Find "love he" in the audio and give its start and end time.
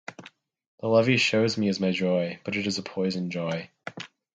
0.87-1.17